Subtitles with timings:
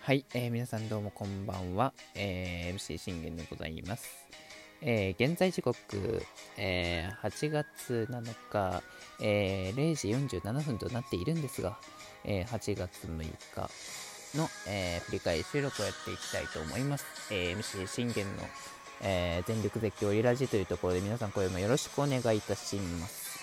[0.00, 4.26] はい、えー、皆さんどうもこんばんは、えー、MC 信玄でございます。
[4.82, 5.76] えー、現在時刻、
[6.56, 8.82] えー、8月7日、
[9.20, 10.08] えー、0時
[10.40, 11.78] 47分となっているんですが、
[12.24, 17.04] えー、8月6日の、えー、振り返り収録をやっていきたいと思います。
[17.30, 18.42] えー、MC 信玄の、
[19.02, 23.38] えー、全力絶叫リラジというところで皆さん声もよろしくお願いいたします。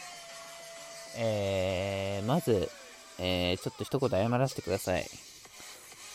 [1.17, 2.69] えー、まず、
[3.23, 5.05] えー、ちょっと一言謝らせてください。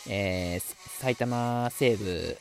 [0.09, 2.37] えー、埼玉西部、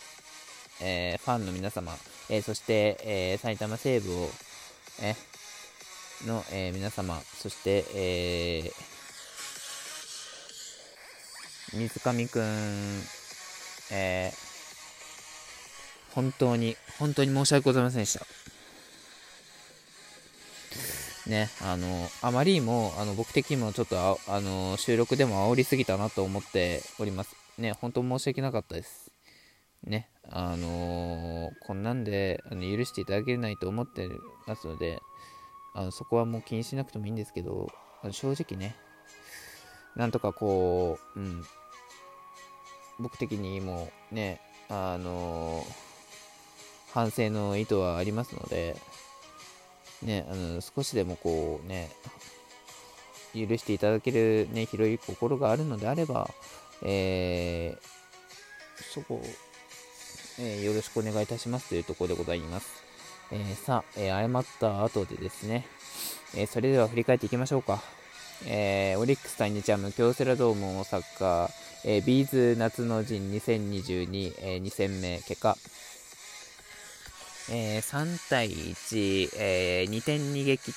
[0.82, 1.92] えー、ファンの皆様、
[2.28, 4.30] えー、そして、えー、埼玉西部を、
[5.00, 5.14] え
[6.26, 8.72] の、え皆様、そして、え
[11.74, 13.02] 水上くん、
[13.92, 14.32] え
[16.14, 18.26] 本当に、本当に申し訳ございませんでした。
[21.26, 27.34] ね、あの、あまりにも、あの、僕的にもちょっとあ、あの、収録でも煽りすぎたなと思っております。
[27.58, 29.10] ね、本当申し訳なかったです。
[29.82, 34.08] ね、あのー、こんなんであの許していただけないと思って
[34.46, 34.98] ますので、
[35.74, 37.70] あのそこはもう気にしなくてもいいんですけど、
[38.02, 38.74] あの正直ね、
[39.94, 41.44] なんとかこう、うん、
[42.98, 45.64] 僕的にもね、あのー、
[46.92, 48.76] 反省の意図はありますので、
[50.02, 51.90] ね、あの少しでもこうね、
[53.34, 56.30] 許していただける、ね、広い心があるのであれば、
[56.82, 59.20] えー、そこ、
[60.38, 62.84] えー、よろしくお願いいたしますというところでございます。
[63.32, 65.66] えー、さあ、えー、謝った後でですね、
[66.36, 67.82] えそれでは振り返っていきましょうか。
[68.44, 71.50] えオリックス対日ハム、京セラドーム大阪、
[71.84, 75.56] えビーズ夏の陣2022、え2戦目、結果、
[77.50, 80.72] え3対1、え2点逃げ切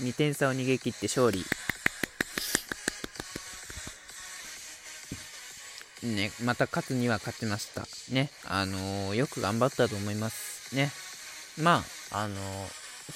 [0.00, 1.44] 2点差を逃げ切って勝利。
[6.02, 7.86] ね、また勝つには勝ちました。
[8.12, 10.74] ね、あのー、よく頑張ったと思います。
[10.74, 10.92] ね。
[11.58, 11.82] ま
[12.12, 12.38] あ、あのー、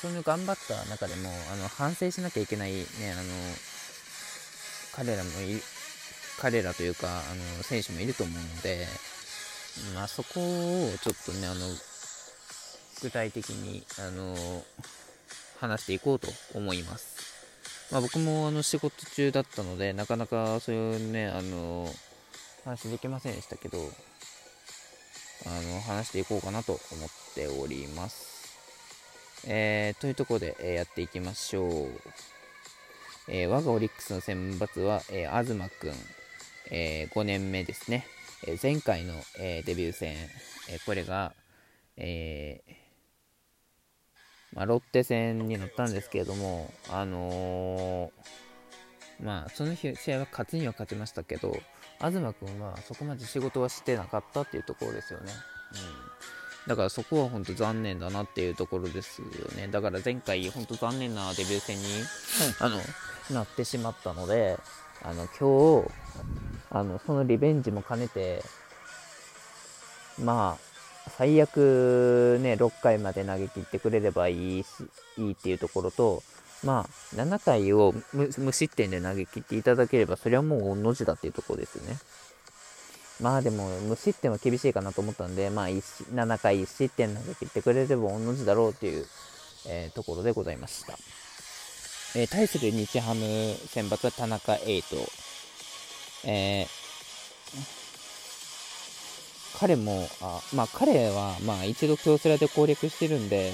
[0.01, 3.23] そういう頑張った中でも、あの、反省しなきゃいけないね、あの
[4.93, 5.61] 彼らもい
[6.41, 8.87] 彼らというか、あの、選手もいると思うので、
[9.95, 11.67] まあ、そこをちょっとね、あの、
[13.03, 14.65] 具体的に、あの
[15.61, 17.21] 話していこうと思います。
[17.93, 21.89] まあ、僕もあの仕事中だったので、なかなかそういうね、あの
[22.65, 23.79] 話できませんでしたけど、
[25.47, 28.57] あの、話していこうかなと思っております。
[29.47, 31.89] えー、というところで、えー、やっていきましょう。
[33.29, 35.93] えー、我がオリックスの選抜は、えー、東くん、
[36.71, 38.07] えー、5年目ですね。
[38.47, 40.15] えー、前回の、えー、デビュー戦、
[40.69, 41.35] えー、これが、
[41.97, 42.80] えー
[44.53, 51.57] まあ、ロッテ戦に乗ったんですけれども、あのー、まあ、その日、試合は勝つには勝ちましたけど、
[51.99, 55.33] 東君はそこまで仕事はしてなかったっていうところですよね。
[55.73, 56.71] うん。
[56.71, 59.69] だからそこは本当残念だなっていうところですよね。
[59.69, 61.85] だから前回本当残念なデビュー戦に、
[62.59, 62.79] あの、
[63.35, 64.59] なってしまったので、
[65.03, 65.91] あの、今日、
[66.71, 68.43] あの、そのリベンジも兼ねて、
[70.19, 70.70] まあ、
[71.09, 74.69] 最悪ね、6回まで投げ切ってくれればいいし、
[75.19, 76.23] いいっていうところと、
[76.65, 81.97] まあ、7回を無失点で投げ切っていただければ、それはもう御の字だっていうところですよね。
[83.21, 89.07] まあでも、無失点は厳しいかなと思ったんで、まあ、7回1失点投げ切ってくれれば御の字だろうっていう、
[89.69, 90.95] えー、ところでございました。
[92.17, 93.21] えー、対する日ハム
[93.69, 95.03] 選抜は田中瑛斗。
[96.25, 97.80] えー、
[99.61, 103.53] 彼も、あまあ彼は、まあ一度京セラで攻略してるんで、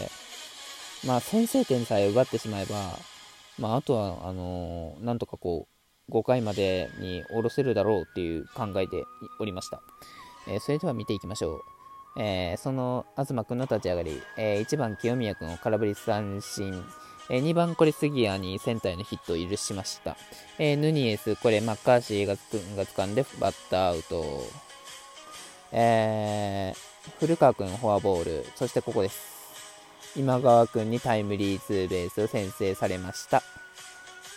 [1.04, 2.98] まあ、先制点さえ奪ってしまえば、
[3.58, 5.68] まあ、あとは、あのー、なんとかこ
[6.10, 9.04] う、5回までに下ろせるだろうっていう考えて
[9.40, 9.82] おりました。
[10.48, 11.60] えー、それでは見ていきましょう。
[12.18, 16.82] えー、その東君の立ち上がり、え1番清宮君を空振り三振、
[17.28, 20.16] え2番コレスギアにセンターへのヒットを許しました。
[20.58, 24.65] えヌニエス、これマッカーシーがつが掴んでバッターアウト。
[25.72, 29.36] えー古川君フォアボール、そしてここです。
[30.16, 33.42] 今川君にタイムリーツーベースを先制されました。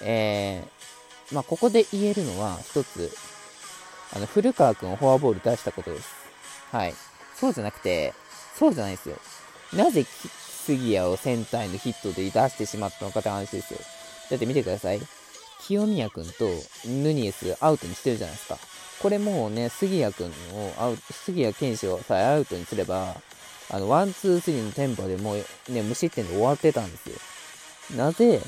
[0.01, 3.11] えー、まあ、ここで言えるのは一つ、
[4.15, 6.09] あの、古川君をフォアボール出したことです。
[6.71, 6.93] はい。
[7.35, 8.13] そうじゃなくて、
[8.55, 9.15] そうじゃないですよ。
[9.73, 10.05] なぜ
[10.65, 13.79] 杉谷をセンターへのヒットで出してしまったのかって話ですよ。
[14.29, 15.01] だって見てください。
[15.65, 16.47] 清宮君と
[16.85, 18.57] ヌニエスアウトにしてるじゃないですか。
[19.01, 23.15] これもうね、杉谷君をアウト、杉谷拳士をさえアウトにすれば、
[23.71, 27.15] あの、ワン、ツー、スリーのテンポでもうね、無失点で終わってたんですよ。
[27.95, 28.41] なぜ、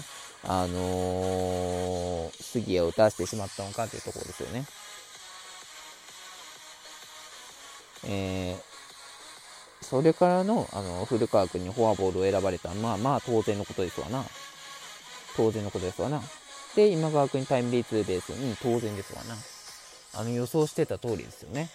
[0.44, 4.65] あのー、杉谷を出してしまったのかというところですよね。
[8.04, 14.24] えー、それからのあの古川君にフォアボールを選ばれたまあまあ当然のことですわな
[15.36, 16.21] 当然のことですわな
[16.75, 19.36] で今川君にタイムリーツーベースに当然ですわな
[20.13, 21.69] あの予想してた通りですよね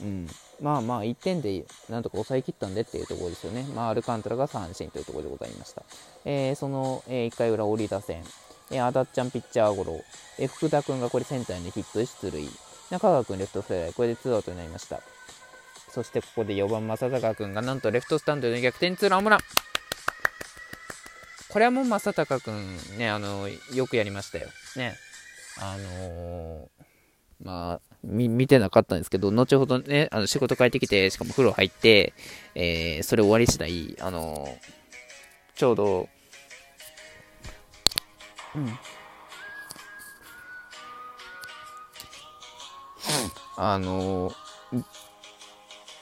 [0.00, 0.26] うん
[0.60, 3.64] まあまあ1点でなんとか抑えきったんでっていうところですよね。
[3.74, 5.82] まあ、アルカントラが三振というところでございました。
[6.24, 8.22] えー、その、えー、1回裏、折り打線、
[8.70, 10.00] えー、アダッチャンピッチャーゴロ、
[10.38, 12.48] えー、福田君がこれセンターにヒットで出塁、
[12.90, 15.00] 中川君レフトフライ、これでツーアウトになりました。
[15.90, 19.40] そしてここで4番正隆君がなんとレフトスタンドで逆転ツーランホームラン
[21.50, 24.48] これはもう正隆君ね、あの、よくやりましたよ。
[24.76, 24.96] ね。
[25.60, 26.83] あのー
[27.44, 32.14] まあ、み見てなかったんですけど、後ほどね、あの仕事帰ってきて、しかも風呂入って、
[32.54, 34.50] えー、それ終わり次第、あのー、
[35.54, 36.08] ちょうど、
[38.54, 38.78] うん。
[43.56, 44.34] あのー、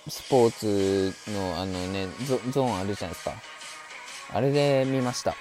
[0.09, 3.33] スポーツのあのねゾ、ゾーンあるじゃないですか。
[4.33, 5.35] あれで見ました。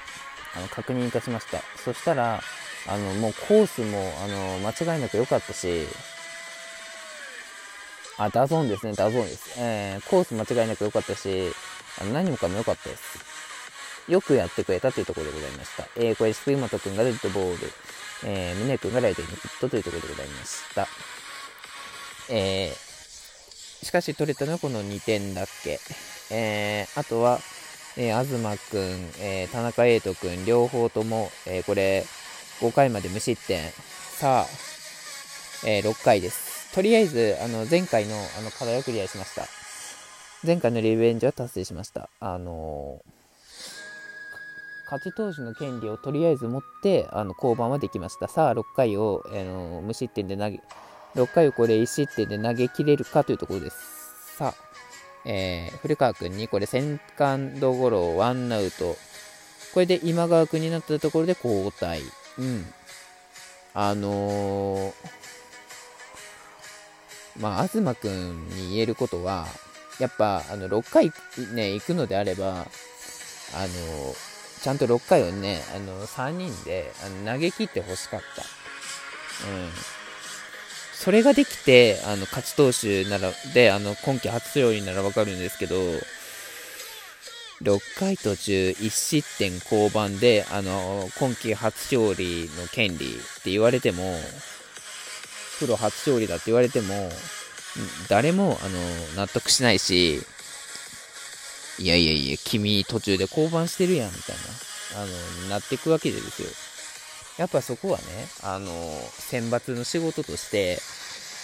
[0.56, 1.60] あの確認いたしました。
[1.78, 2.42] そしたら、
[2.88, 5.88] あの、もうコースも、あの、間違いなく良かったし、
[8.18, 9.56] あ、 DAZN ですね、 DAZN です。
[9.58, 11.52] えー、コース間違いなく良かったし、
[12.00, 13.32] あの何もかも良かったです。
[14.08, 15.88] よくやってくれたというところでございました。
[15.96, 17.72] えー、これ、杉本君がデッドボール、
[18.26, 20.88] えー、峰君がライトにヒットというところでございました。
[22.30, 25.80] えー、しかし取れたのはこの2点だけ。
[26.30, 27.40] えー、あとは、
[27.98, 32.06] えー、東君、えー、田中瑛斗君、両方とも、えー、これ、
[32.62, 33.60] 5回まで無失点。
[33.72, 34.46] さあ、
[35.66, 36.72] えー、6回です。
[36.76, 39.46] とりあえず、あの、前回のあの課題をクリアしました。
[40.46, 42.10] 前回のリベンジは達成しました。
[42.20, 43.12] あのー、
[44.92, 48.28] 勝ち投手の権利をとりあえず持って、あの、降板はできました。
[48.28, 50.62] さあ、6回を、あのー、無失点で投げ、
[51.16, 54.38] 6回をこれ1失点で投げ切れるかというところです。
[54.38, 54.72] さあ、
[55.26, 58.96] えー、古川君にこれセカンドゴロ、ワンアウト。
[59.74, 62.02] これで今川君になったところで交代。
[62.38, 62.66] うん。
[63.74, 64.94] あのー、
[67.40, 69.48] まあ、東くんに言えることは、
[70.00, 71.12] やっぱ、あの、6回
[71.54, 74.32] ね、行くのであれば、あのー、
[74.62, 78.44] ちゃんと6回をね、あの、3人であの投げ切ってほしかった。
[78.44, 79.70] うん。
[80.94, 85.76] それができて、あの、勝ち投手なら、で、あの、今季初勝利ならわかるんですけど、
[87.64, 93.10] 6回途中1失点降板で、あの、今季初勝利の権利っ
[93.44, 94.20] て言われても、
[95.60, 97.12] プロ初勝利だって言われても、
[98.10, 98.80] 誰も、あの、
[99.16, 100.22] 納得しないし、
[101.78, 104.36] いやいやいや、君途中で降板してるやん、みたい
[104.96, 105.06] な、あ
[105.44, 106.50] の、なっていくわけですよ。
[107.38, 108.04] やっぱそこはね、
[108.44, 108.70] あの、
[109.18, 110.80] 選抜の仕事として、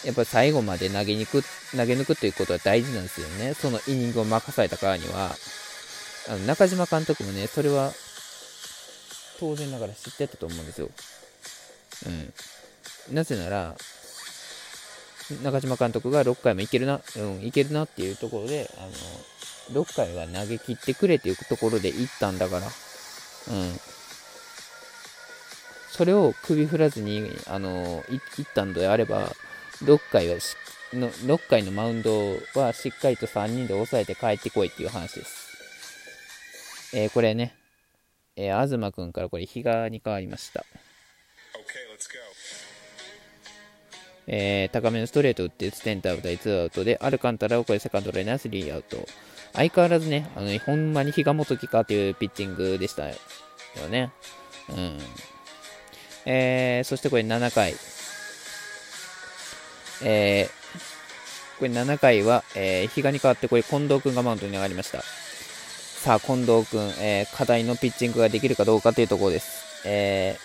[0.04, 1.44] やっぱ最後まで投げにく、
[1.76, 3.54] 投げ抜くということは大事なんですよね。
[3.54, 5.36] そのイニングを任されたからには。
[6.30, 7.92] あの中島監督もね、それは
[9.40, 10.90] 当然ながら知ってたと思うんですよ。
[12.06, 13.16] うん。
[13.16, 13.76] なぜなら、
[15.44, 18.82] 中島監督が6回もいけるな、うん、いけるなっていうところで、あ
[19.74, 23.80] の、6回は投げ切ってくれっていうところで行ったんだから、うん。
[25.92, 29.32] それを首振らずに、あの、行ったんであれば、
[29.84, 30.40] 6回は
[30.94, 35.47] の、6回のマウンドはしっかりと3人で抑えて帰ってこいっていう話です。
[36.94, 37.54] えー、これね、
[38.36, 40.66] えー、東くんからこれ、比嘉に変わりました。
[44.30, 48.98] えー、高めのストレート打ってセンター打た2アウトで、アルカンタラをこれセカンドライナー3アウト。
[49.54, 53.16] 相変わらずね、あの、ほんまに比嘉元樹かというピッチングでしたよ
[53.90, 54.12] ね。
[54.70, 55.00] うん。
[56.26, 57.74] えー、そしてこれ7回。
[60.04, 65.04] えー、これ7回は、えー、比嘉に代わってこれ近藤君がマウンドに上がりました。
[66.08, 69.86] さあ、近藤君、えー、課題のピッチングができるかどうかというところです。
[69.86, 70.38] え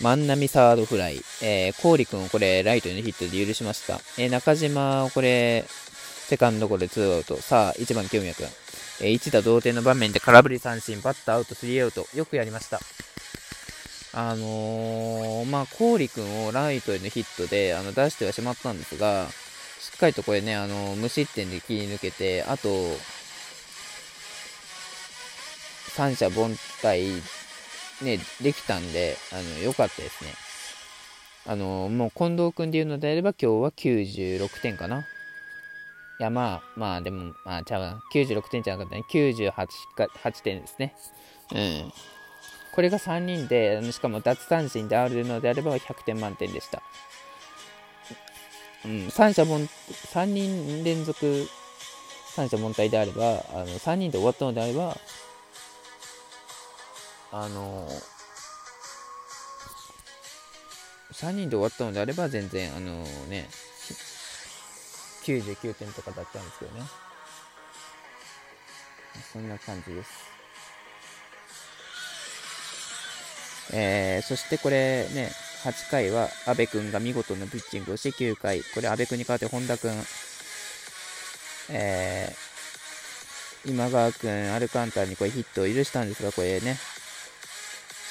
[0.00, 4.00] ー、万波サードフライ、えー、郡君をこれ、ライトにヒットで許しました。
[4.18, 5.64] えー、中島をこれ、
[6.26, 7.36] セカンドゴロで2アウト。
[7.36, 8.48] さあ、1番清宮君。
[9.00, 12.08] えー、一打同点の場面で空振り三振、バッターアウト、3アウト。
[12.12, 12.80] よくやりました。
[14.12, 22.68] あのー、まあ、郡君をライトへのヒットであの出してはしまったんですが、しっかりとこれね、あの無失点で切り抜けて、あと、
[25.96, 26.50] 三者凡
[26.82, 27.22] 退、
[28.02, 30.30] ね、できたんで、あの、良かったですね。
[31.46, 35.00] あの、もう近藤君で言うのであれば今日は96点かな。
[35.00, 35.04] い
[36.18, 38.02] や、まあ、まあ、でも、まあ、ちゃうな。
[38.12, 39.04] 96点じゃなかったね。
[39.10, 40.94] 98か8点ですね。
[41.54, 41.92] うん。
[42.72, 46.82] これが3人で、しかも奪三振であるのであれば100点満点でした。
[48.84, 51.48] うん、三者凡、3人連続
[52.36, 54.94] 三者凡退であれば、あの3人で終わったのであれば、
[57.38, 57.86] あの
[61.12, 63.48] 3人で終わったのであれば、全然、あのね、
[65.24, 66.82] 99点とかだったんですけどね。
[69.32, 70.10] そんな感じです。
[73.72, 75.30] えー、そしてこれね、
[75.64, 79.92] 8回は阿部君が見事なピッチングをして9回、これ阿部君に代わって本田君、
[81.70, 86.78] えー、今川君、アルカンタにこれヒットを許したんですが、これね、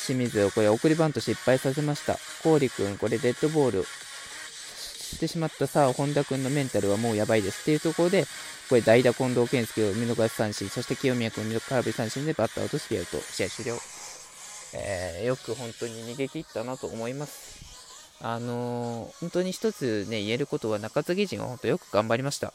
[0.06, 2.18] 清水をこれ送りバント失敗させました。
[2.44, 8.26] 郡君、これデッドボールしてしまったさあ、本田君のメンタルはもうやばいですっていうところで、
[8.70, 13.78] これ代打近藤健介を見逃し三振、そして清宮君を空振り三振でバッターを落としてやると、試合終了。
[14.74, 17.56] えー、よく本当に逃げ切ったなと思います。
[18.22, 22.54] あのー、本当に一つね、言えることは中継ぎ陣は本当よく頑張りました。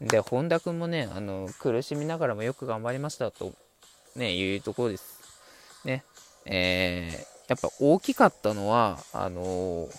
[0.00, 3.54] で、本田君もね、あの苦しみながらもよく頑張りましたと、
[4.14, 5.15] ね、いうところです。
[5.86, 6.04] ね。
[6.44, 9.90] えー、やっぱ大きかったのは、あのー、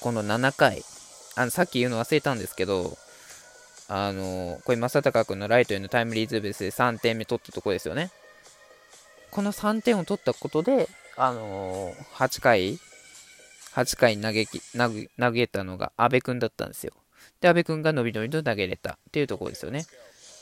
[0.00, 0.84] この7回、
[1.36, 2.98] あのさっき言うの忘れたんですけど、
[3.88, 8.10] あのー、これ、正隆君のライトへのタイムリーツーベースで3点目取ったところですよね。
[9.30, 12.78] この3点を取ったことで、あのー、8回、
[13.74, 16.92] 8回投げ投げ投げたのが阿部君だったんですよ。
[17.40, 19.86] で、阿部君が伸び伸びと投げれたっていうところですよね。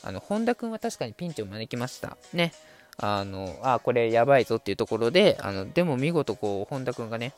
[0.03, 2.17] あの、本田君は確かにピンチを招きました。
[2.33, 2.53] ね。
[3.01, 7.33] あの、あ、これやばいぞっていうところで、あの、でも見事こう、本田君がね、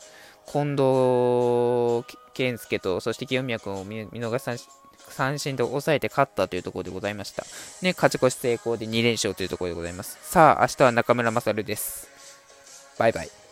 [0.45, 4.67] 近藤健介と、そして清宮君を見逃し
[5.09, 7.43] 三振で抑えて勝ったというところでございました。
[7.81, 10.17] ね、勝ち越し成功で2連勝というところでございます。
[10.21, 12.09] さあ、明日は中村勝です。
[12.97, 13.42] バイバイ。